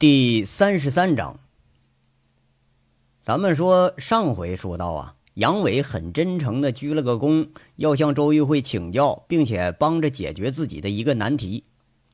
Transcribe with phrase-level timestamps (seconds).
[0.00, 1.40] 第三十三章，
[3.20, 11.64] 咱们说上回说到啊，杨伟很真诚的鞠了个躬，要向周玉慧请教，并且帮着解决自己的一个难题，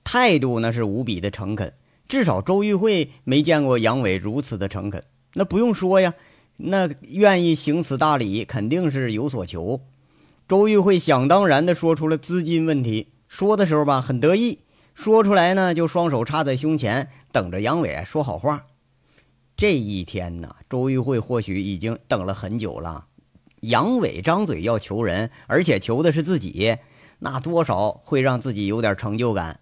[0.02, 1.74] 态度那是无比的诚恳。
[2.08, 5.04] 至少周玉慧没见过杨伟如此的诚恳。
[5.34, 6.14] 那不用说呀，
[6.56, 9.82] 那愿意行此大礼，肯定是有所求。
[10.48, 14.60] 周玉慧想当然的说出了资金问题，说的时候吧，很得意。
[14.94, 18.66] 说出来呢，就双手插在胸前，等着杨伟说好话。
[19.56, 23.06] 这一天呢，周玉慧或许已经等了很久了。
[23.60, 26.76] 杨伟张嘴要求人，而且求的是自己，
[27.18, 29.60] 那多少会让自己有点成就感。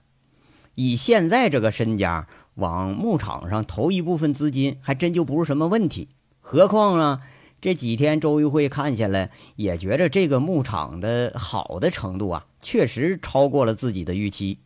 [0.75, 6.09] 以现在这个身家，往牧场上投一部分资金，还真就不是什么问题。
[6.41, 7.21] 何况啊，
[7.61, 14.59] 这几天周玉慧看下来，也觉着这个牧场的好的程度啊，确实超过了自己的预期。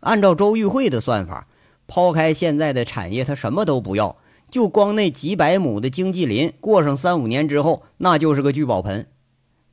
[0.00, 1.46] 按照周玉慧的算法，
[1.86, 4.16] 抛开现在的产业，他什么都不要，
[4.50, 9.06] 就光那几百亩的经济林，过上三五年之后，那就是个聚宝盆。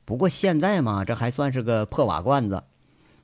[0.04, 2.64] 不过现在嘛，这还算是个破瓦罐子。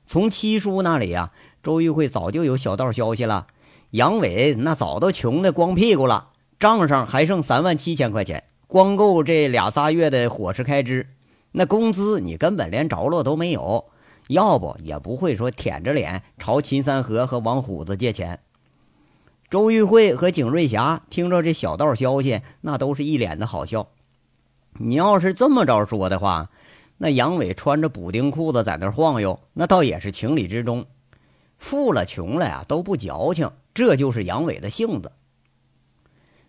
[0.07, 1.31] 从七叔那里呀，
[1.63, 3.47] 周玉慧早就有小道消息了。
[3.91, 11.09] 杨伟那早都穷的光屁股了，账上还剩三万七千块钱，光够这俩仨月的伙食开支。
[11.51, 13.85] 那工资你根本连着落都没有。
[14.27, 18.39] 要不也不会说舔着脸朝秦三河和王虎子借钱。
[19.49, 23.87] 周玉慧和景瑞霞听着这小道消息，那都是一脸的好笑。
[24.73, 26.49] 你要是这么着说的话，
[26.97, 30.85] 那杨伟穿着补丁裤子在那晃悠，那倒也是情理之中。
[31.57, 35.11] 富了穷了呀都不矫情，这就是杨伟的性子。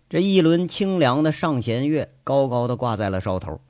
[0.09, 3.61] 这一轮清凉的上弦月高高的挂在了梢头，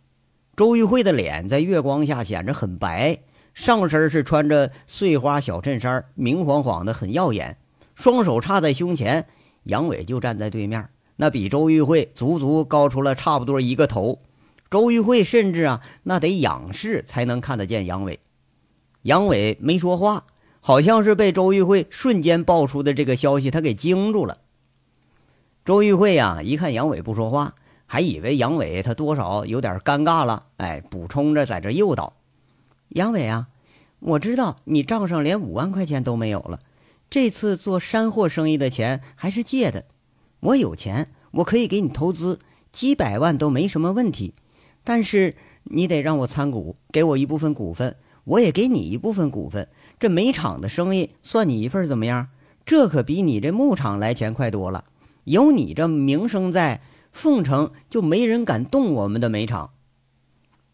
[0.55, 3.19] 周玉慧的脸在月光下显着很白。
[3.57, 7.57] 上身是穿着碎花小衬衫，明晃晃的，很耀眼。
[7.95, 9.25] 双手插在胸前，
[9.63, 14.19] 杨伟就站在对面，那比周玉慧足足高出了差不多一个头。
[14.69, 18.19] 周玉慧甚至啊，那得仰视才能看得见杨伟。
[19.01, 20.25] 杨伟没说话，
[20.61, 24.37] 好像是被周玉慧瞬间爆出的这个消息他给惊住了。
[25.65, 27.55] 周玉慧呀，一看杨伟不说话，
[27.87, 32.13] 还以为杨伟他多少有点尴尬了，哎，补充着在这诱导。
[32.89, 33.49] 杨伟啊，
[33.99, 36.59] 我知道你账上连五万块钱都没有了。
[37.09, 39.85] 这次做山货生意的钱还是借的。
[40.41, 42.39] 我有钱，我可以给你投资，
[42.71, 44.33] 几百万都没什么问题。
[44.83, 49.67] 但是你得让我参股，给我一部分股份，我也给你一部分股份。
[49.99, 52.29] 这煤厂的生意算你一份，怎么样？
[52.65, 54.83] 这可比你这牧场来钱快多了。
[55.23, 56.81] 有你这名声在，
[57.11, 59.71] 凤城就没人敢动我们的煤厂。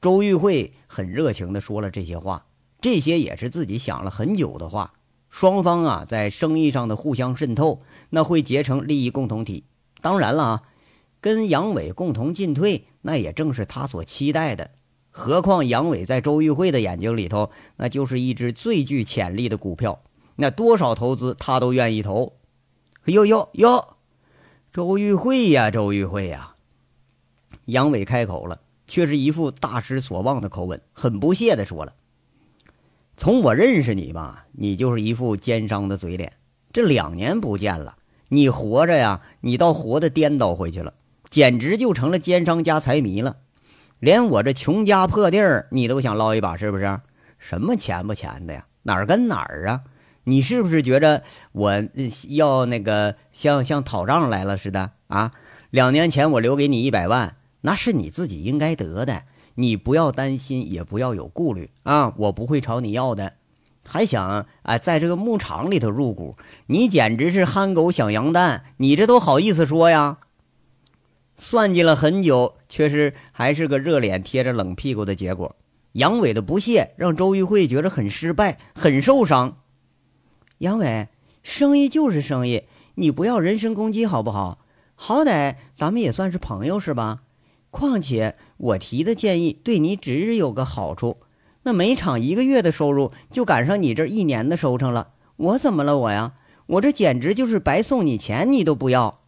[0.01, 2.45] 周玉慧很热情地说了这些话，
[2.83, 4.94] 这些也是自己想了很久的话。
[5.29, 9.63] 双方啊，在生意上的互相渗透，那会结成利益共同体。
[10.01, 10.63] 当然了啊，
[11.21, 14.71] 跟杨伟共同进退，那也正是他所期待的。
[15.09, 20.03] 何况杨伟在周玉慧的眼睛里头，那就是一只最具潜力的股票，
[20.35, 22.33] 那多少投资他都愿意投。
[23.05, 23.95] 哟哟哟，
[24.73, 26.55] 周玉慧呀，周玉慧呀，
[27.63, 28.59] 杨伟开口了。
[28.85, 31.94] 却是一副大失所望的口吻，很不屑地说了
[33.16, 36.34] ：“从我认识你吧，你就是一副奸商的嘴脸。
[36.72, 37.96] 这两年不见了，
[38.29, 40.94] 你活着呀，你倒活得颠倒回去了，
[41.29, 43.38] 简直就成了奸商加财迷了。
[44.00, 47.00] 连我这穷家破地儿，你都想捞一把，是不是？
[47.38, 48.66] 什么钱不钱的呀？
[48.84, 49.81] 哪儿跟哪儿啊？
[50.24, 51.84] 你是不是觉着我
[52.30, 55.31] 要那个像像讨账来了似的啊？
[55.69, 57.35] 两年前我留给你一百万。”
[57.66, 59.24] 那是你自己应该得的，
[59.56, 62.14] 你不要担心，也不要有顾虑啊！
[62.18, 63.34] 我不会朝你要的，
[63.86, 66.36] 还想啊，在这个牧场里头入股，
[66.68, 70.18] 你简直是憨狗想羊蛋，你这都好意思说呀？
[71.38, 75.56] 算计了很久，却是还是个热脸贴着冷屁股的结果。
[75.94, 79.58] 杨伟的不屑让周玉慧觉得很失败，很受伤。
[80.59, 81.09] 杨伟，
[81.44, 82.63] 生意就是生意，
[82.96, 84.60] 你不要人身攻击好不好？
[84.95, 87.24] 好歹咱们也算是朋友是吧？
[87.72, 91.17] 况且我提的建议对你只有个好处，
[91.63, 95.13] 那每厂一个月的收入就赶上你这一年的收成了。
[95.35, 96.33] 我怎么了我呀？
[96.65, 99.19] 我这简直就是白送你钱，你都不要。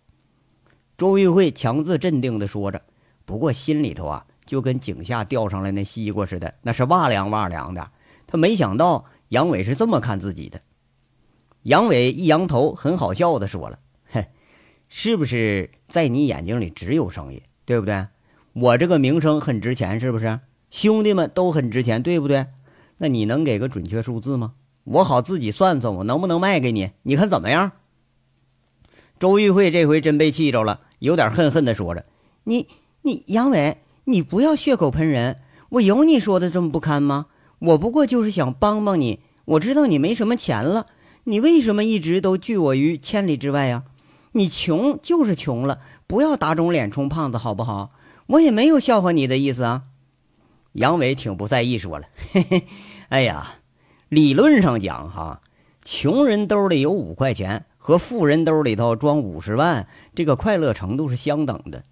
[0.98, 2.82] 周玉慧强自镇定地说着，
[3.26, 7.92] 不过心里头啊，就跟井下钓上来那西瓜似的，那是哇凉哇凉的。
[8.28, 10.62] 他没想到杨伟是这么看自己的。
[11.64, 14.28] 杨伟一扬头，很好笑的说了：“嘿，
[14.88, 18.08] 是不是在你眼睛里只有生意，对不对？”
[18.56, 20.40] 我这个名声很值钱，是不是？
[20.72, 22.46] 兄弟们都很值钱，对不对？
[23.00, 24.54] 那你能给个准确数字吗？
[24.86, 26.92] 我好自己算算，我能不能卖给你？
[27.04, 27.74] 你看怎么样？
[29.20, 32.06] 周玉慧这回真被气着了，有点恨恨地说着
[32.46, 32.68] ：“你
[33.02, 37.26] 你杨伟，你不要血口喷人，我有你说的这么不堪吗？
[37.60, 39.20] 我不过就是想帮帮你。
[39.44, 40.86] 我知道你没什么钱了，
[41.26, 43.84] 你为什么一直都拒我于千里之外呀？
[44.32, 47.92] 你穷就是穷了，不要打肿脸充胖子，好不好？
[48.28, 49.84] 我也没有笑话你的意思啊。”
[50.74, 52.68] 杨伟挺不在意，说了：“嘿嘿，
[53.10, 53.60] 哎呀，
[54.10, 55.42] 理论上讲哈，
[55.86, 61.84] 穷人兜里有五块钱和富人兜里头装五十万，这个快乐程度是相等的。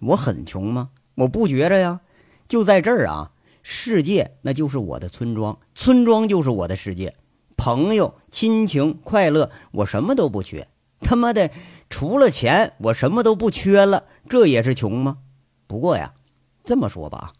[0.00, 0.90] 我很穷吗？
[1.14, 2.00] 我不觉着呀。
[2.48, 3.30] 就在这儿啊，
[3.62, 7.14] 世界那就是我的村庄，村庄就是我的世界。
[7.56, 10.66] 朋友、亲情、快乐，我什么都不缺。
[11.00, 11.50] 他妈的，
[11.88, 15.18] 除了钱，我什么都不缺了，这也是穷吗？
[15.66, 16.12] 不过呀，
[16.64, 17.32] 这么说吧。”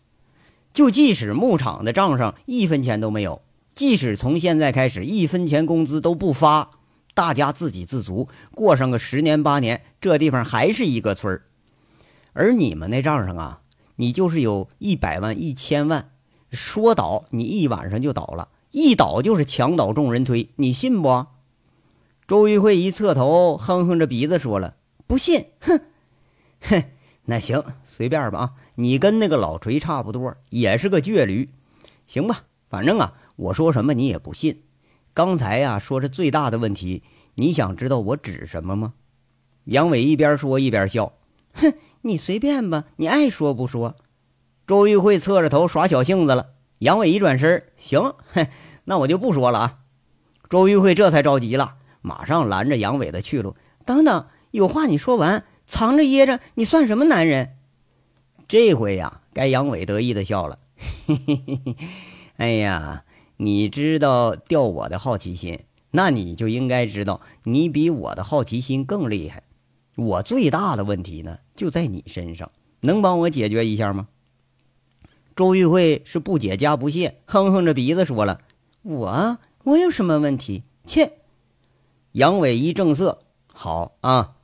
[0.75, 3.43] 就即使牧场的账上一分钱都没有，
[3.77, 6.71] 即使从现在开始一分钱工资都不发，
[7.15, 11.43] 大家自给自足过上个十年八年，这地方还是一个村儿。
[12.33, 13.61] 而你们那账上啊，
[13.95, 16.11] 你就是有一百万、一千万，
[16.51, 21.27] 说倒你一晚上就倒了，一倒就是墙倒众人推，你信不？
[22.27, 24.75] 周玉慧一侧头，哼哼着鼻子说了
[25.07, 25.81] ：“不信。”哼，
[26.63, 26.85] 哼。
[27.27, 28.53] 那行，随便吧啊！
[28.75, 31.49] 你跟那个老锤差不多，也是个倔驴，
[32.07, 32.43] 行吧？
[32.69, 34.63] 反正啊，我说什么你也不信。
[35.15, 37.03] 刚才呀，说这最大的问题，
[37.37, 38.93] 你想知道我指什么吗？
[39.65, 41.15] 杨伟一边说一边笑，
[41.55, 41.73] 哼，
[42.03, 43.97] 你随便吧，你爱说不说。
[44.67, 46.49] 周玉慧侧着头耍小性子了。
[46.81, 48.49] 杨伟一转身，行，哼，
[48.85, 49.79] 那我就不说了啊。
[50.51, 53.57] 周玉慧这才着急了，马上拦着杨伟的去路。
[53.87, 55.45] 等等，有话你说完。
[55.75, 57.57] 藏着掖着，你算什么男人？
[58.47, 60.61] 这回呀，该杨伟得意的笑了。
[62.39, 63.03] 哎呀，
[63.39, 69.43] 你知道吊我的好奇心，那你就应该知道，你比我的好奇心更厉害。
[69.97, 74.07] 我最大的问题呢，就在你身上，能帮我解决一下吗？
[75.35, 78.43] 周玉慧是不解加不屑，哼哼着鼻子说了
[78.83, 80.63] ：“我我有什么问题？
[80.87, 81.15] 切！”
[82.13, 84.37] 杨伟一正色：“好啊。”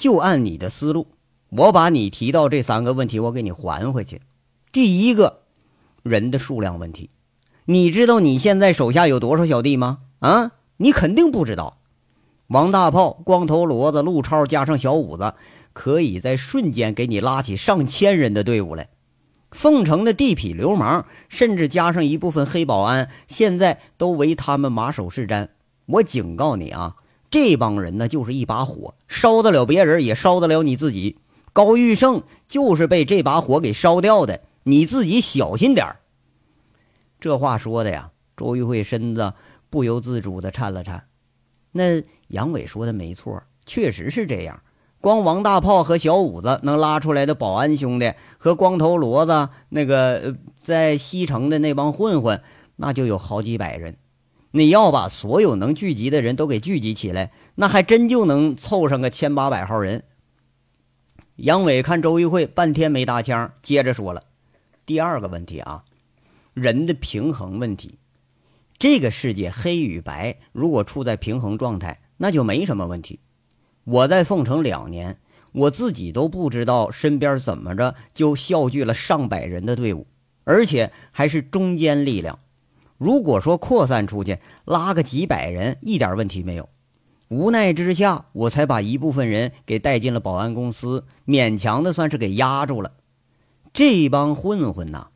[0.00, 1.08] 就按你的思路，
[1.50, 4.22] 我把你提到这三个问题，我给你还回去。
[4.72, 5.42] 第一个，
[6.02, 7.10] 人的数量问题，
[7.66, 9.98] 你知道你现在手下有多少小弟吗？
[10.20, 11.76] 啊，你肯定不知道。
[12.46, 15.34] 王大炮、光头骡子、陆超加上小五子，
[15.74, 18.88] 可以在瞬间给你拉起上千人的队伍来。
[19.50, 25.48] 凤城的地痞流氓，甚至加上一部分黑保安，现在都为他们马首是瞻。
[25.84, 26.96] 我警告你啊！
[27.30, 31.18] 这帮人呢，就是一把火，烧得了别人，也烧得了你自己。
[31.52, 36.00] 高玉胜就是被这把火给烧掉的，你自己小心点儿。
[37.20, 39.34] 这话说的呀，周玉慧身子
[39.68, 41.04] 不由自主的颤了颤。
[41.72, 44.62] 那杨伟说的没错，确实是这样。
[45.00, 52.42] 光王大炮和小五子能拉出来的保安兄弟，和光头骡子那个在西城的那帮混混，
[52.76, 53.96] 那就有好几百人。
[54.52, 60.02] 你要把所有能聚集的人都给聚集起来，那还真就能凑上个千八百号人。
[61.36, 64.24] 杨伟看周玉慧半天没搭腔，接着说了
[64.84, 65.84] ：“第二个问题啊，
[66.52, 67.98] 人的平衡问题。
[68.76, 73.20] 这个世界黑与白，如果处在平衡状态，那就没什么问题。
[73.84, 75.18] 我在凤城两年，
[75.52, 80.08] 我自己都不知道身边怎么着就笑聚了上百人的队伍，
[80.44, 82.40] 而且还是中坚力量。”
[83.00, 86.68] 如果说扩散出去，拉个几百人一点问题没有。
[87.28, 92.92] 无奈之下，我才把一部分人给带进了保安公司，勉强的算是给压住了。
[93.72, 95.06] 这帮混混呐，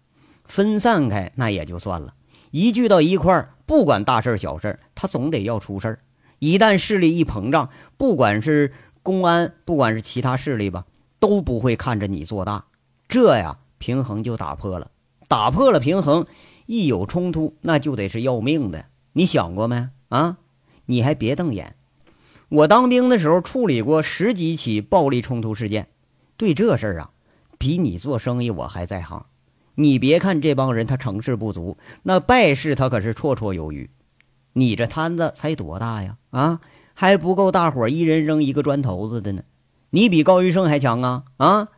[0.47, 2.15] 分散开那也就算了，
[2.53, 5.99] 一聚到一块儿，不管大事儿小事，他总得要出事儿。
[6.39, 8.73] 一旦势力一膨胀，不管是
[9.03, 10.87] 公安，不管是其他势力吧，
[11.21, 12.65] 都不会看着你做大，
[13.09, 14.91] 这呀，平衡就打破了，
[15.29, 16.27] 打破了平衡。
[16.67, 18.87] 一有冲突，那就得是要命的。
[19.13, 19.89] 你想过没？
[20.09, 20.39] 啊，
[20.87, 21.77] 你还别瞪眼。
[22.49, 25.89] 我当兵的时候处理过十几起暴力冲突事件，
[26.37, 27.11] 对这事儿啊，
[27.59, 29.27] 比你做生意我还在行。
[29.77, 33.91] 你别看这帮人他成事不足，那败事他可是绰绰有余。
[34.53, 36.17] 你这摊子才多大呀？
[36.31, 36.61] 啊，
[36.95, 39.43] 还不够大伙一人扔一个砖头子的呢。
[39.91, 41.25] 你比高玉胜还强啊？
[41.39, 41.69] 啊，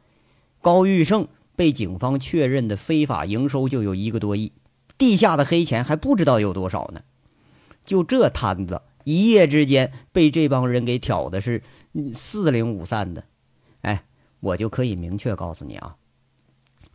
[0.61, 4.53] 高玉胜被警方确认的非法营收就有一个多亿。
[4.99, 7.03] 地下的黑钱还不知道有多少呢，
[7.85, 11.63] 就这摊子一夜之间被这帮人给挑的是
[12.15, 13.25] 四零五散的，
[13.83, 14.05] 哎，
[14.41, 15.97] 我就可以明确告诉你啊，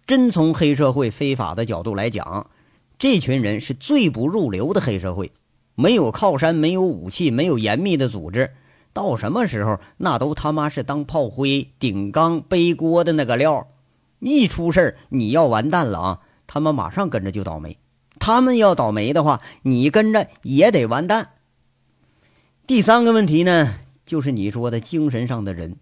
[0.05, 2.49] 真从黑社会非法的角度来讲，
[2.97, 5.31] 这群人是最不入流的黑社会，
[5.75, 8.51] 没有靠山，没有武器，没有严密的组织，
[8.93, 13.67] 到什么时候那都他妈是当炮灰、顶缸、背锅的那个料。
[14.19, 16.19] 一出事儿，你要完蛋了啊！
[16.45, 17.77] 他们马上跟着就倒霉。
[18.21, 21.31] 他们要倒霉的话，你跟着也得完蛋。
[22.67, 25.77] 第三个问题呢，就是你说的精神上的人，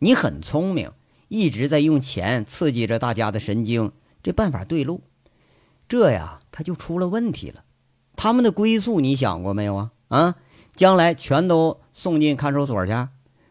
[0.00, 0.90] 你很聪明，
[1.28, 3.92] 一直在用钱刺激着大家的神经，
[4.24, 5.02] 这办法对路。
[5.88, 7.62] 这呀，他就出了问题了。
[8.16, 9.92] 他们的归宿你想过没有啊？
[10.08, 10.34] 啊，
[10.74, 12.92] 将来全都送进看守所去。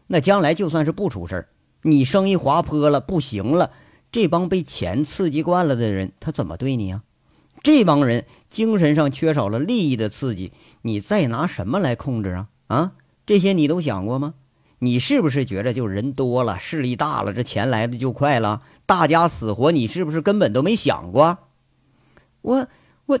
[0.08, 1.48] 那将来就算是不出事儿，
[1.80, 3.70] 你生意滑坡了，不行了。
[4.12, 7.02] 这帮被钱刺激惯了的人，他怎么对你呀？
[7.64, 10.52] 这帮人精神上缺少了利益的刺激，
[10.82, 12.48] 你再拿什么来控制啊？
[12.66, 12.92] 啊，
[13.24, 14.34] 这些你都想过吗？
[14.80, 18.60] 你是不是觉得就人多了，势力大了，这钱来的就快了？
[18.84, 21.38] 大家死活，你是不是根本都没想过？
[22.42, 22.68] 我
[23.06, 23.18] 我，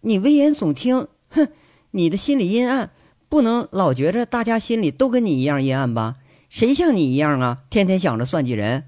[0.00, 1.48] 你危言耸听，哼！
[1.90, 2.90] 你的心理阴暗，
[3.28, 6.14] 不能老觉着大家心里都跟你一样阴暗吧？
[6.48, 7.58] 谁像你一样啊？
[7.68, 8.84] 天天想着算计人。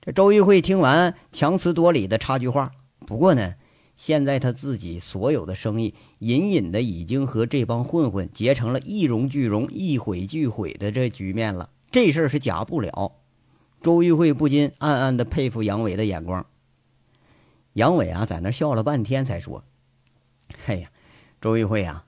[0.00, 2.72] 这周玉慧听完，强词夺理的插句话。
[3.06, 3.54] 不过呢，
[4.00, 11.68] 现在他自己所有的生意，隐隐的已经和这帮混混结成了一荣俱荣、一毁俱毁的这局面了。
[11.90, 13.12] 这事儿是假不了。
[13.82, 16.46] 周玉慧不禁暗暗的佩服杨伟的眼光。
[17.74, 19.64] 杨伟啊，在那笑了半天，才说
[20.64, 20.90] ：“嘿呀，
[21.38, 22.06] 周玉慧啊，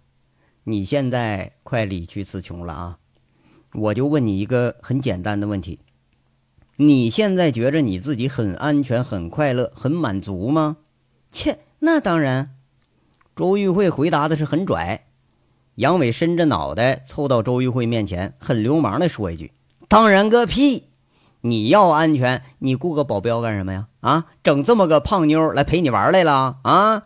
[0.65, 2.99] 你现在快理屈词穷了啊！
[3.75, 5.81] 我就问你一个很简单的问题。”
[6.77, 10.79] 你现在觉着你自己很安全、很快乐、很满足吗？
[11.31, 12.55] 切，那当然。
[13.35, 15.07] 周玉慧回答的是很拽。
[15.75, 19.53] 杨伟伸着脑袋凑到周玉慧面前，很流氓的说一句
[19.89, 20.91] ：“当然个屁！
[21.41, 23.89] 你要安全，你雇个保镖干什么呀？
[24.01, 27.03] 啊，整这么个胖妞来陪你玩来了啊？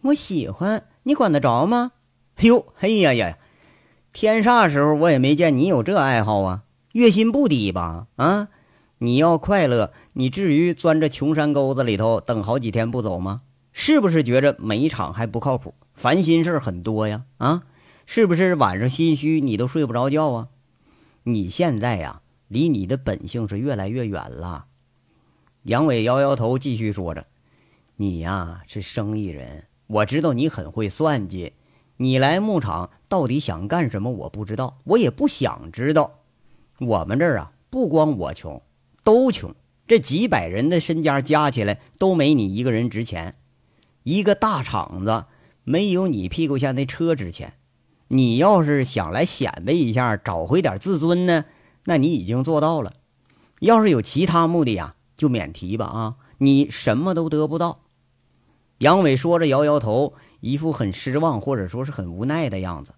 [0.00, 1.92] 我喜欢，你管得着吗？
[2.36, 3.38] 哎呦，嘿呀呀，
[4.12, 6.62] 天煞时候我也没见你有这爱好啊，
[6.92, 8.08] 月薪不低吧？
[8.16, 8.48] 啊？”
[8.98, 13.42] 你要快乐，你至于钻着穷山沟子里头等好几天不走吗？
[13.78, 17.26] 是不是觉着每一场还不靠谱，烦心事很多呀？
[17.36, 17.64] 啊，
[18.06, 20.48] 是不是晚上心虚，你都睡不着觉啊？
[21.24, 24.64] 你现在呀，离你的本性是越来越远了。
[25.64, 27.26] 杨伟摇摇头，继续说着
[27.96, 31.52] ：“你呀是生意人，我知道你很会算计。
[31.98, 34.10] 你来牧场到底想干什么？
[34.10, 36.20] 我不知道，我也不想知道。
[36.78, 38.62] 我们这儿啊，不光我穷。”
[39.04, 39.54] 都穷，
[39.86, 43.36] 这几百人的身家加起来都没你一个人值钱。
[44.06, 45.24] 一个大厂子
[45.64, 47.54] 没有你屁股下那车值钱。
[48.06, 51.44] 你要是想来显摆一下，找回点自尊呢，
[51.86, 52.92] 那你已经做到了。
[53.58, 56.14] 要是有其他目的呀，就免提吧啊！
[56.38, 57.80] 你什么都得不到。
[58.78, 62.94] 杨伟说着，摇摇头，一副很失望或者说是很无奈的样子。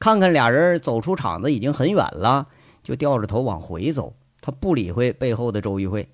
[0.00, 2.48] 看看俩人走出厂子已经很远了，
[2.82, 4.16] 就掉着头往回走。
[4.40, 6.08] 他不理会背后的周玉慧。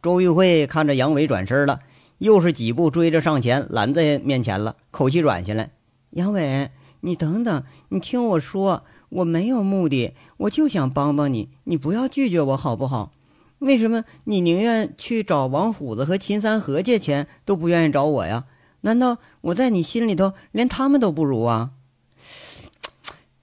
[0.00, 1.80] 周玉慧看着杨伟转身了，
[2.18, 5.70] 又是几步追着上前拦在面前了，口气软下来
[6.10, 6.70] ：“杨伟，
[7.00, 13.12] 你等等，你听我说，我没有目的，我就想帮帮你，你不要拒绝我好不好？
[13.60, 18.44] 为什么你宁愿去找王虎子和秦三河借钱，都不愿意找我呀？
[18.82, 21.70] 难道我在你心里头连他们都不如啊？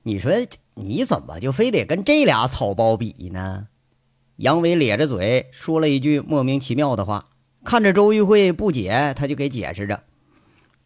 [0.03, 0.31] 你说。”
[0.77, 3.69] 你怎么就非得跟这俩草包比呢？
[4.35, 7.27] 杨伟咧着嘴说了一句莫名其妙的话，
[7.65, 10.03] 看着周玉慧不解，他就给解释着：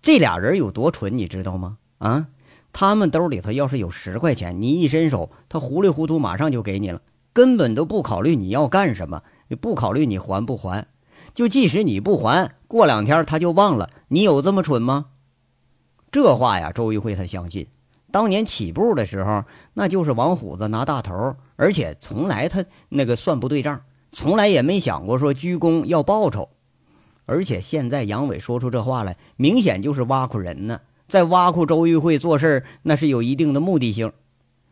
[0.02, 1.78] 这俩人有多蠢，你知道吗？
[1.98, 2.28] 啊，
[2.72, 7.02] 他们兜里头要是有十块钱，你一伸手，他糊里糊涂马上就给你了，
[7.34, 10.88] 根本都不考虑你要干什么，也不考虑你还不还。
[11.34, 13.90] 就即使你不还，过两天他就忘了。
[14.08, 15.08] 你有这么蠢吗？
[16.14, 17.68] 这话呀，周玉慧他相信。
[18.10, 19.44] 当年起步的时候，
[19.74, 23.82] 那就是王虎子拿大头，而且从来他那个算不对账，
[24.14, 26.48] 从来也没想过说鞠躬要报酬。
[27.30, 34.12] 而且现在杨伟说出这话来，明显就是挖苦人呢，在挖苦周玉慧做事那是有一定的目的性。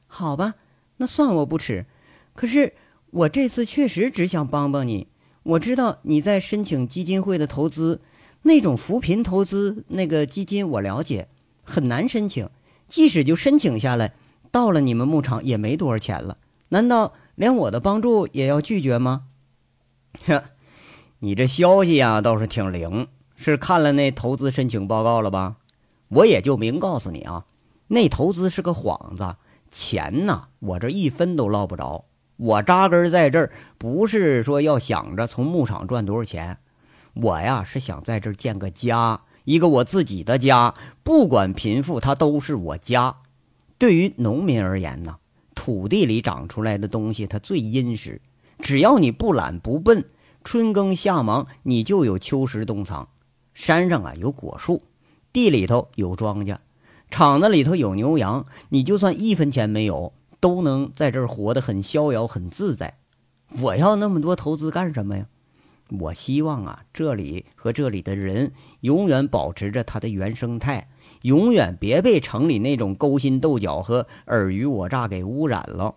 [0.08, 0.56] 好吧，
[0.98, 1.86] 那算我不耻。
[2.34, 2.74] 可是
[3.12, 5.08] 我这次确实只想帮帮你。
[5.44, 8.02] 我知道你在申请基金会的投资，
[8.42, 11.28] 那种扶贫投资那个基金我了解，
[11.64, 12.50] 很难申请。
[12.90, 14.14] 即使就申请下来，
[14.52, 16.38] 到了你们牧场也没多少钱了。
[16.70, 19.26] 难道连我的帮助也要拒绝吗？
[20.26, 20.42] 哼，
[21.20, 25.56] 你这消息呀倒是挺灵，是看了那投资申请报告了吧？
[26.10, 27.46] 我也就明告诉你啊，
[27.88, 29.36] 那投资是个幌子，
[29.72, 32.06] 钱呐，我这一分都捞不着。
[32.36, 36.60] 我扎根在这儿，不是说要想着从牧场赚多少钱，
[37.14, 39.22] 我呀是想在这儿建个家。
[39.44, 43.16] 一个我自己的家，不管贫富，它都是我家。
[43.80, 45.18] 对于农民而言呢，
[45.56, 48.22] 土地里长出来的东西，它最殷实。
[48.60, 50.06] 只要你不懒不笨，
[50.44, 53.10] 春耕夏忙，你就有秋实冬藏。
[53.54, 54.84] 山上啊有果树，
[55.34, 56.58] 地里头有庄稼，
[57.10, 63.00] 厂子里头有牛羊，你就算一分钱没有，都能在这儿活得很逍遥、很自在。
[63.62, 65.26] 我要那么多投资干什么呀？
[66.00, 68.52] 我希望啊，这里和这里的人
[68.82, 70.90] 永远保持着它的原生态，
[71.22, 75.96] 永远别被城里那种勾心斗角和尔虞我诈给污染了。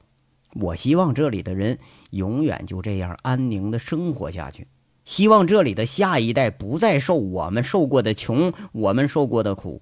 [0.55, 1.79] 我希望这里的人
[2.11, 4.67] 永远就这样安宁的生活下去，
[5.05, 9.81] 希望这里的下一代不再受我们受过的穷，我们受过的苦。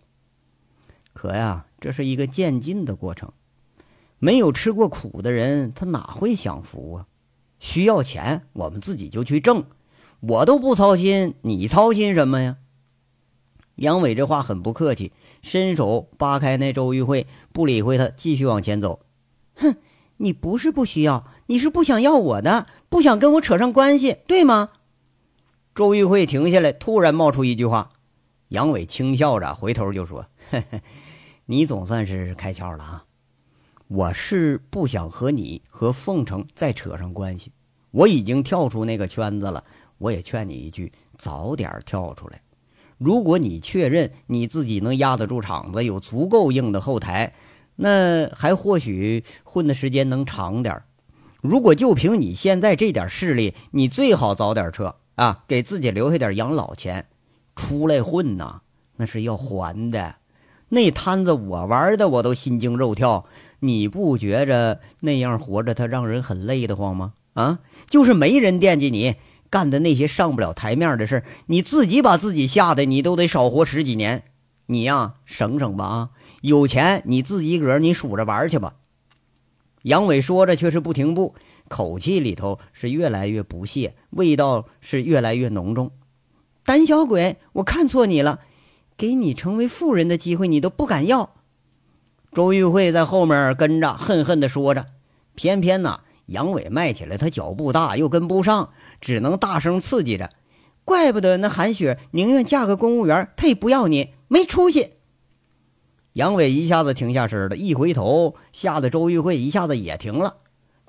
[1.15, 3.33] 可呀，这是一个渐进的过程，
[4.19, 7.07] 没有吃过苦的人，他哪会享福啊？
[7.59, 9.65] 需要钱，我们自己就去挣，
[10.21, 12.59] 我都不操心，你操心什么呀？
[13.77, 19.01] 杨伟这话很不客气，伸手扒开那周玉慧，不理会他，继续往前走。
[19.55, 19.75] 哼。
[20.19, 24.69] 你不是不需要，你是不想要我的，不想跟我扯上关系，对吗？
[25.75, 27.91] 周玉慧停下来，突然冒出一句话。
[28.49, 30.83] 杨伟轻笑着回头就说：“嘿嘿，
[31.47, 33.05] 你总算是开窍了啊！
[33.87, 37.53] 我是不想和你和凤城再扯上关系，
[37.91, 39.63] 我已经跳出那个圈子了。
[39.99, 42.41] 我也劝你一句，早点跳出来。
[42.97, 47.33] 如果你确认你自己能压得住场子，有足够硬的后台。”
[47.81, 50.83] 那还或许混的时间能长点
[51.41, 57.07] 如果就凭你现在这点势力，你最好早点撤啊，给自己留下点养老钱。
[57.55, 58.61] 出来混呐，
[58.97, 60.17] 那是要还的。
[60.71, 63.27] 那摊子我玩的，我都心惊肉跳。
[63.61, 67.15] 你不觉着那样活着他让人很累得慌吗？
[67.35, 69.15] 啊，就是没人惦记你
[69.51, 74.25] 干的那些上不了台面的事你自己把自己吓得你都得少活十几年。
[74.67, 76.11] 你呀，省省吧啊！
[76.41, 78.75] 有钱你自己个儿你数着玩去吧。
[79.83, 81.35] 杨伟说着却是不停步，
[81.69, 85.93] 口气里头是越来越不屑，味道是越来越浓重。
[86.65, 88.41] 胆小鬼，我看错你了，
[88.97, 91.35] 给你成为富人的机会你都不敢要。
[92.33, 94.87] 周玉慧在后面跟着恨恨地说着，
[95.35, 100.29] 偏偏呢，杨伟迈起来他脚步大，又跟不上，只能大声刺激着。
[100.85, 104.91] 怪不得那韩雪宁愿嫁个公务员，她也不要你，没出息。
[106.19, 110.39] 杨伟一下子停下身了，一回头，吓得周玉慧一下子也停了。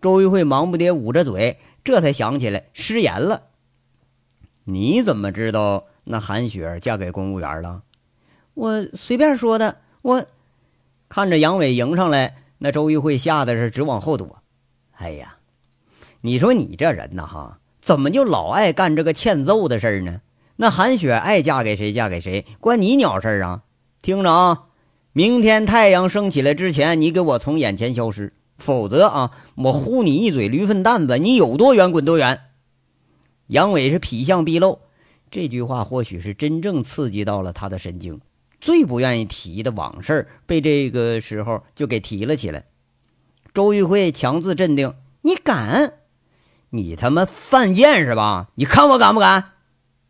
[0.02, 3.44] 周玉慧忙不迭捂着嘴，这才想起来失言了。
[4.64, 7.84] 你怎么知道那韩雪嫁给公务员了？
[8.56, 9.78] 我随便说的。
[10.02, 10.26] 我
[11.10, 14.42] 看着杨伟迎上来，那周玉慧吓得是直往后躲。
[14.94, 15.38] 哎呀，
[16.22, 20.22] 你说你这人呐，哈，怎么就老爱干这个欠揍的事儿呢？
[20.56, 23.62] 那韩雪爱嫁给谁嫁给谁，关你鸟事儿啊？
[24.02, 24.64] 听着啊！
[25.12, 32.42] 明天太阳升起来之前，你给我从眼前消失，否则啊，我呼你一嘴驴粪蛋子，你有多远滚多远。
[33.48, 34.82] 杨伟是痞相毕露，
[35.32, 38.22] 这句话或许是真正刺激到了他的神经，
[38.62, 42.66] 最不愿意提的往事被这个时候就给提了起来。
[43.52, 44.94] 周玉慧强自镇定
[45.24, 45.94] ：“你敢？
[46.70, 48.52] 你他妈犯贱是吧？
[48.54, 49.54] 你看我敢不敢？”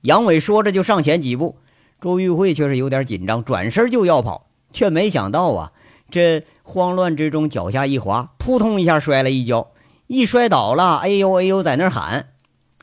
[0.04, 1.58] 杨伟说着就上前几步，
[2.02, 4.49] 周玉慧却是有点紧张，转身就要跑。
[4.72, 5.72] 却没想到啊，
[6.10, 9.72] 这慌乱之中脚下一滑，扑通一下摔了一跤，
[10.08, 12.30] 一摔倒了，哎呦哎呦，在那喊：“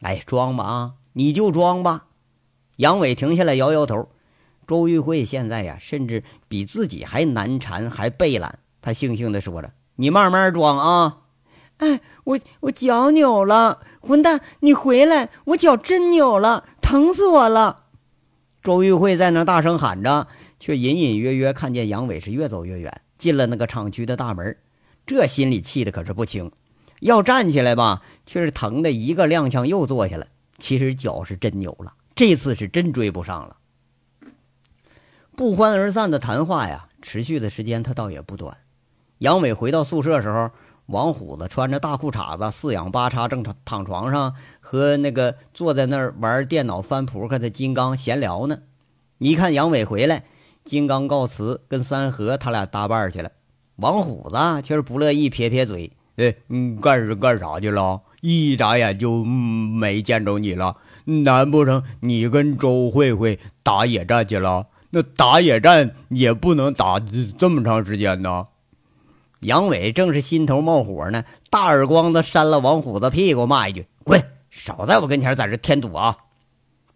[0.02, 2.06] 哎，装吧啊，你就装吧。”
[2.76, 4.08] 杨伟停下来摇摇头。
[4.66, 8.58] 周玉慧现在呀，甚至比自己还难缠，还背懒。
[8.82, 11.18] 他悻悻地说着：“你慢慢装啊。”
[11.78, 17.84] 哎，我我脚扭了，混蛋，你回来，我脚真扭了，疼死我了。
[18.62, 20.26] 周玉慧在那大声喊着。
[20.58, 24.56] 却隐隐约约看见杨伟是越走越远，进了那个厂区的大门，
[25.06, 26.50] 这心里气的可是不轻。
[27.00, 30.28] 要站起来吧，却是疼的一个踉跄又坐下了。
[30.58, 33.58] 其实脚是真扭了，这次是真追不上了。
[35.36, 38.56] 不欢而散的谈话呀，持续的时间他倒也不短。
[39.18, 40.50] 杨伟回到宿舍时候，
[40.86, 48.60] 王虎子穿着大裤衩子，四仰八叉，正躺床上和那个坐在那儿玩电脑翻扑克的金刚闲聊呢。
[49.18, 50.24] 一看杨伟回来。
[50.66, 53.30] 金刚告辞，跟三河他俩搭伴去了。
[53.76, 58.02] 王虎子却是不乐意，撇撇嘴：“哎，嗯，干是干啥去了？
[58.20, 60.76] 一眨眼就没见着你了。
[61.04, 64.66] 难不成你跟周慧慧打野战去了？
[64.90, 67.00] 那打野战也不能打
[67.38, 68.48] 这么长时间呢。”
[69.40, 74.20] 杨伟正是心头冒火呢，大耳光子扇了王虎子屁股，骂一句：“滚！
[74.50, 76.16] 少在我跟前在这添堵啊！”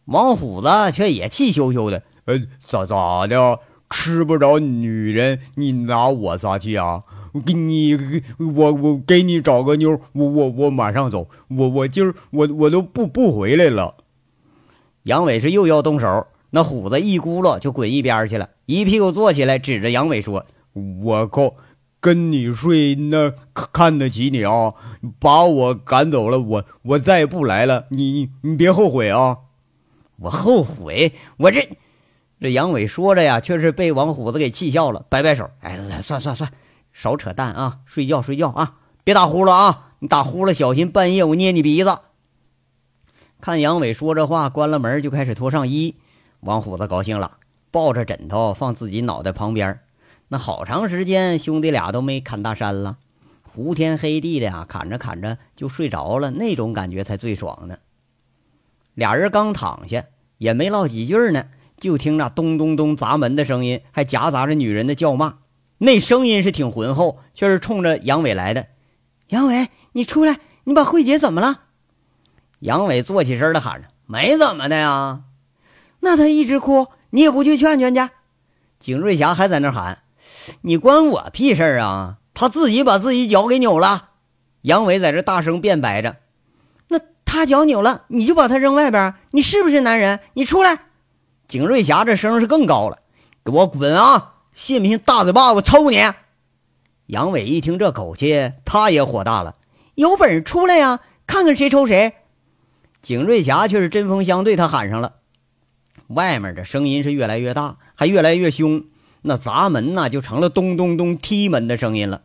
[0.06, 2.02] 王虎子却也气羞羞的。
[2.30, 3.58] 呃，咋咋的？
[3.92, 7.02] 吃不着女人，你拿我撒气啊？
[7.44, 7.98] 给你，
[8.38, 13.96] 我我给你找个妞，我我我马上走，我我今儿我我都不不回来了。
[15.02, 20.46] 杨伟是又要动手，那虎子一咕噜就滚一边去了，一屁股坐起来，指着杨伟说
[21.02, 21.54] ：“我靠，
[22.00, 24.74] 跟你睡那看得起你啊！
[25.18, 27.86] 把我赶走了，我我再也不来了。
[27.90, 29.38] 你你你别后悔啊！
[30.18, 31.68] 我后悔，我这……”
[32.40, 36.50] 这杨伟说着呀，却是被王虎子给气笑了，摆摆手：“哎，来，算算算，
[36.90, 37.80] 少扯淡啊！
[37.84, 39.92] 睡觉睡觉啊，别打呼噜啊！
[39.98, 41.98] 你打呼噜，小心半夜我捏你鼻子。”
[43.42, 45.96] 看杨伟说这话，关了门就开始脱上衣。
[46.40, 47.32] 王虎子高兴了，
[47.70, 49.80] 抱着枕头放自己脑袋旁边。
[50.28, 52.96] 那好长时间，兄弟俩都没砍大山了，
[53.42, 57.76] 胡天黑地的呀，砍着砍着就睡着了，那种感觉才最爽呢。
[58.94, 60.04] 俩人刚躺下，
[60.38, 61.44] 也没唠几句呢。
[61.80, 65.38] 就听那咚咚咚砸门的声音，还夹杂着女人的叫骂。
[65.78, 68.66] 那声音是挺浑厚，却是冲着杨伟来的。
[69.28, 70.38] 杨伟，你出来！
[70.64, 71.62] 你把慧姐怎么了？
[72.58, 75.22] 杨伟坐起身来喊着：“没怎么的呀。”
[76.00, 78.00] 那他一直哭，你也不去劝劝去？
[78.78, 80.02] 景瑞霞还在那喊
[80.62, 82.18] ：“你关我屁事啊！
[82.34, 84.10] 他自己把自己脚给扭了。”
[84.62, 86.16] 杨伟在这大声辩白着
[86.88, 89.14] ：“那他脚扭了，你就把他扔外边？
[89.30, 90.20] 你是不是男人？
[90.34, 90.78] 你出来！”
[91.50, 93.00] 景瑞霞这声是更高了，
[93.44, 94.34] 给我滚啊！
[94.54, 96.00] 信不信大嘴巴我抽你？
[97.06, 99.56] 杨伟一听这口气，他也火大了，
[99.96, 102.12] 有本事出来呀，看看谁抽谁！
[103.02, 105.14] 景瑞霞却是针锋相对，他喊上了。
[106.06, 108.84] 外面这声音是越来越大，还越来越凶，
[109.22, 112.22] 那砸门呐就成了咚咚咚踢门的声音了。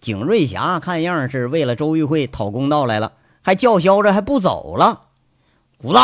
[0.00, 5.08] 景瑞霞看样是为了周玉慧讨公道来了，还叫嚣着还不走了，
[5.76, 5.98] 虎子。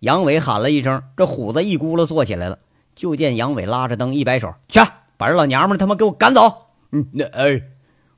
[0.00, 2.58] 杨伟喊了一声，这虎子一咕噜坐起来了。
[2.94, 4.80] 就见杨伟拉着灯一摆手：“去，
[5.16, 7.62] 把这老娘们他妈给我赶走！”嗯，那哎，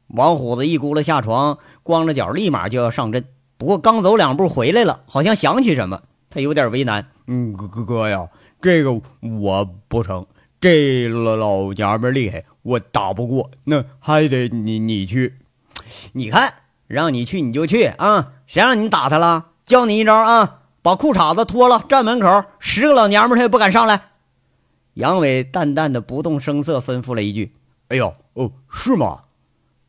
[0.08, 3.24] 王虎子一咕噜下床，光着脚，立马就要上阵。
[3.58, 7.10] 不过刚走两步回来了，好像想起什么，他有点为难。
[7.26, 8.28] 嗯，哥哥哥呀，
[8.62, 10.26] 这个我不成，
[10.60, 15.36] 这老老娘们厉害，我打不过，那还得你你去。
[16.12, 16.54] 你看，
[16.86, 18.32] 让你去你就去啊！
[18.46, 19.46] 谁让你打他了？
[19.66, 20.59] 教你一招啊！
[20.82, 24.02] 把裤衩子脱了，站门口，十个老娘们他也不敢上来。
[24.94, 27.54] 杨伟淡淡的、不动声色吩咐了一句
[27.88, 29.24] ：“哎呦，哦，是吗？”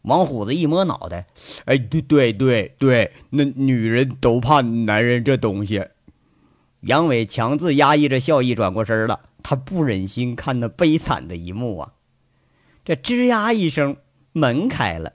[0.03, 1.27] 王虎子一摸脑袋
[1.65, 5.85] ：“哎，对对对对，那女人都怕男人这东西。”
[6.81, 9.21] 杨伟强自压抑着笑意，转过身了。
[9.43, 11.93] 他不忍心看那悲惨的一幕啊！
[12.83, 13.97] 这吱呀一声，
[14.33, 15.13] 门开了，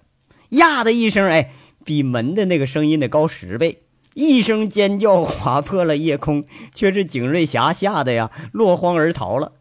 [0.51, 1.53] 呀的一声，哎，
[1.85, 3.83] 比门的那个声音得高十倍。
[4.17, 6.43] 一声尖叫划破了夜空，
[6.75, 9.53] 却是景瑞霞吓得呀落荒而逃了。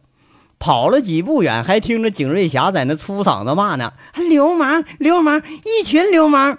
[0.58, 3.92] 跑了几步远，还听着景瑞霞在那粗嗓子骂呢
[4.30, 6.58] ：“流氓，流氓，一群流氓！”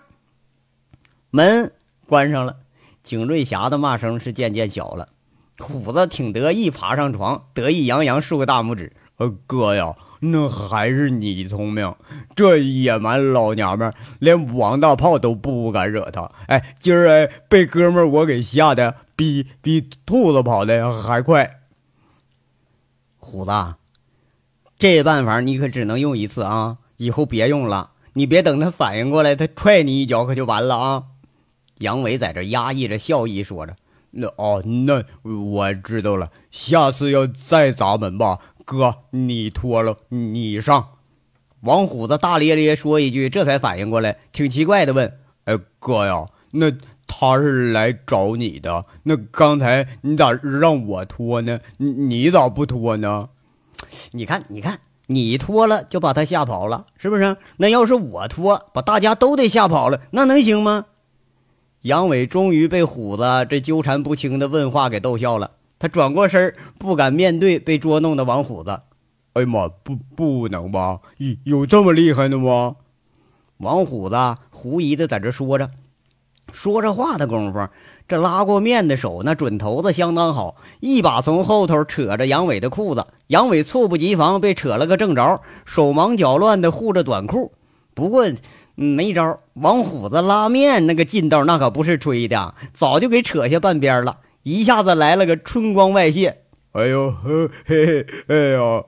[1.31, 1.73] 门
[2.05, 2.57] 关上了，
[3.01, 5.07] 景瑞霞的骂声是渐渐小了。
[5.57, 11.93] 虎子挺得意，爬上床，得意洋洋竖个大拇指：“呃，哥呀！”那还是你聪明，
[12.35, 16.31] 这野蛮老娘们连王大炮都不敢惹他。
[16.47, 21.59] 哎，今儿哎被哥们儿我给吓得比比兔子跑的还快。
[23.19, 23.51] 虎子，
[24.79, 27.91] 这办法你可只能用一次啊，以后别用了。
[28.13, 31.03] 你别等他反应过来，他踹你一脚可就完了啊！
[31.77, 33.75] 杨伟在这压抑着笑意说着
[34.09, 40.89] ：“那哦，那我知道了，下次要再砸门吧。”哥，你脱了，你上。
[41.61, 46.69] 王虎子大咧咧说一句，这才反应过来，挺奇怪的问：“哎，哥呀，那
[47.07, 48.83] 他是来找你的？
[49.03, 51.61] 那刚才你咋让我脱呢？
[51.77, 53.29] 你你咋不脱呢？
[54.11, 57.37] 你看，你看，你脱了就把他吓跑了，是不是？
[57.55, 60.87] 那要是我脱，把大家都得吓跑了，那能行吗？”
[61.83, 65.51] 杨伟终于被虎子这纠缠不清的问话给逗笑了。
[65.79, 68.79] 他转过身，不敢面对被捉弄的王虎子。
[69.33, 70.99] 哎呀妈，不，不能吧？
[71.17, 72.77] 有有这么厉害的吗？
[73.57, 74.15] 王虎子
[74.49, 75.69] 狐疑的在这说着，
[76.51, 77.67] 说着话的功夫，
[78.07, 87.51] 这拉过面的手那准头子相当好，一把从后头扯着杨伟的裤子，杨伟猝不及防被扯了个正着，手忙脚乱的护着短裤。
[87.93, 88.25] 不过
[88.75, 94.17] 没招，王虎子拉面那个劲道那可不是吹的，早就给扯下半边了。
[94.47, 98.85] 一下子来了个春光外泄，哎呦嘿嘿，哎呦！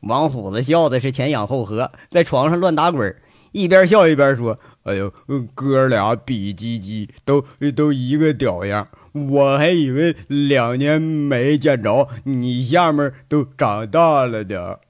[0.00, 3.14] 王虎子笑的是前仰后合，在床上乱打滚，
[3.52, 5.12] 一边笑一边说：“哎呦，
[5.54, 7.44] 哥俩比鸡鸡，都
[7.76, 14.80] 都一个屌样，我还以为两年没见着你下面都长大了的。”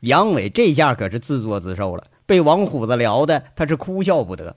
[0.00, 4.56] 杨伟这下可是自作自受了，被王虎子聊的他是哭笑不得。